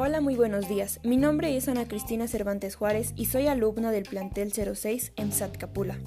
Hola, 0.00 0.20
muy 0.20 0.36
buenos 0.36 0.68
días. 0.68 1.00
Mi 1.02 1.16
nombre 1.16 1.56
es 1.56 1.66
Ana 1.66 1.88
Cristina 1.88 2.28
Cervantes 2.28 2.76
Juárez 2.76 3.12
y 3.16 3.24
soy 3.24 3.48
alumna 3.48 3.90
del 3.90 4.04
plantel 4.04 4.52
06 4.52 5.12
en 5.16 5.32
Capula. 5.58 5.98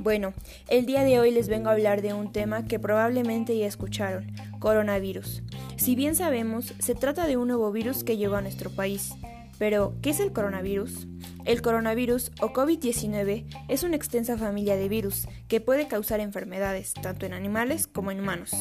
Bueno, 0.00 0.34
el 0.66 0.84
día 0.84 1.04
de 1.04 1.20
hoy 1.20 1.30
les 1.30 1.48
vengo 1.48 1.68
a 1.68 1.72
hablar 1.74 2.02
de 2.02 2.12
un 2.12 2.32
tema 2.32 2.64
que 2.64 2.80
probablemente 2.80 3.56
ya 3.56 3.68
escucharon, 3.68 4.32
coronavirus. 4.58 5.44
Si 5.76 5.94
bien 5.94 6.16
sabemos, 6.16 6.74
se 6.80 6.96
trata 6.96 7.28
de 7.28 7.36
un 7.36 7.46
nuevo 7.46 7.70
virus 7.70 8.02
que 8.02 8.16
llegó 8.16 8.34
a 8.34 8.42
nuestro 8.42 8.70
país. 8.70 9.12
Pero, 9.60 9.94
¿qué 10.02 10.10
es 10.10 10.18
el 10.18 10.32
coronavirus? 10.32 11.06
El 11.44 11.62
coronavirus 11.62 12.32
o 12.40 12.52
COVID-19 12.52 13.46
es 13.68 13.84
una 13.84 13.94
extensa 13.94 14.36
familia 14.36 14.74
de 14.74 14.88
virus 14.88 15.28
que 15.46 15.60
puede 15.60 15.86
causar 15.86 16.18
enfermedades 16.18 16.94
tanto 16.94 17.24
en 17.26 17.32
animales 17.32 17.86
como 17.86 18.10
en 18.10 18.18
humanos. 18.18 18.56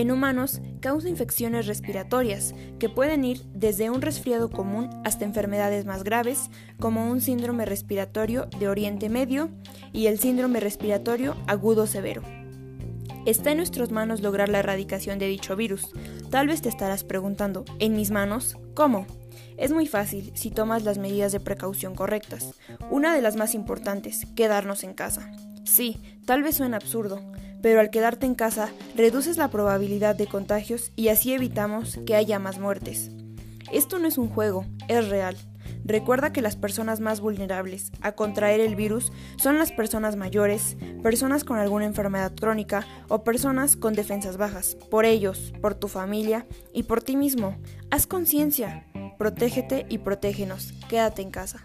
En 0.00 0.10
humanos 0.10 0.62
causa 0.80 1.10
infecciones 1.10 1.66
respiratorias 1.66 2.54
que 2.78 2.88
pueden 2.88 3.22
ir 3.22 3.42
desde 3.52 3.90
un 3.90 4.00
resfriado 4.00 4.48
común 4.48 4.88
hasta 5.04 5.26
enfermedades 5.26 5.84
más 5.84 6.04
graves 6.04 6.48
como 6.78 7.10
un 7.10 7.20
síndrome 7.20 7.66
respiratorio 7.66 8.48
de 8.58 8.68
Oriente 8.68 9.10
Medio 9.10 9.50
y 9.92 10.06
el 10.06 10.18
síndrome 10.18 10.58
respiratorio 10.58 11.36
agudo 11.46 11.86
severo. 11.86 12.22
Está 13.26 13.50
en 13.50 13.58
nuestras 13.58 13.90
manos 13.90 14.22
lograr 14.22 14.48
la 14.48 14.60
erradicación 14.60 15.18
de 15.18 15.26
dicho 15.26 15.54
virus. 15.54 15.92
Tal 16.30 16.46
vez 16.46 16.62
te 16.62 16.70
estarás 16.70 17.04
preguntando, 17.04 17.66
¿en 17.78 17.94
mis 17.94 18.10
manos? 18.10 18.56
¿Cómo? 18.72 19.04
Es 19.58 19.70
muy 19.70 19.86
fácil 19.86 20.32
si 20.34 20.50
tomas 20.50 20.82
las 20.82 20.96
medidas 20.96 21.32
de 21.32 21.40
precaución 21.40 21.94
correctas. 21.94 22.54
Una 22.90 23.14
de 23.14 23.20
las 23.20 23.36
más 23.36 23.54
importantes, 23.54 24.26
quedarnos 24.34 24.82
en 24.82 24.94
casa. 24.94 25.30
Sí, 25.64 26.00
tal 26.24 26.42
vez 26.42 26.56
suene 26.56 26.76
absurdo, 26.76 27.20
pero 27.62 27.80
al 27.80 27.90
quedarte 27.90 28.26
en 28.26 28.34
casa 28.34 28.70
reduces 28.94 29.36
la 29.36 29.48
probabilidad 29.48 30.16
de 30.16 30.26
contagios 30.26 30.92
y 30.96 31.08
así 31.08 31.32
evitamos 31.32 31.98
que 32.06 32.16
haya 32.16 32.38
más 32.38 32.58
muertes. 32.58 33.10
Esto 33.72 33.98
no 33.98 34.08
es 34.08 34.18
un 34.18 34.28
juego, 34.28 34.64
es 34.88 35.08
real. 35.08 35.36
Recuerda 35.84 36.32
que 36.32 36.42
las 36.42 36.56
personas 36.56 37.00
más 37.00 37.20
vulnerables 37.20 37.90
a 38.00 38.12
contraer 38.12 38.60
el 38.60 38.76
virus 38.76 39.12
son 39.36 39.58
las 39.58 39.72
personas 39.72 40.16
mayores, 40.16 40.76
personas 41.02 41.44
con 41.44 41.58
alguna 41.58 41.86
enfermedad 41.86 42.32
crónica 42.34 42.86
o 43.08 43.24
personas 43.24 43.76
con 43.76 43.94
defensas 43.94 44.36
bajas. 44.36 44.76
Por 44.90 45.04
ellos, 45.04 45.52
por 45.60 45.74
tu 45.74 45.88
familia 45.88 46.46
y 46.72 46.84
por 46.84 47.02
ti 47.02 47.16
mismo, 47.16 47.56
haz 47.90 48.06
conciencia, 48.06 48.86
protégete 49.18 49.86
y 49.88 49.98
protégenos. 49.98 50.74
Quédate 50.88 51.22
en 51.22 51.30
casa. 51.30 51.64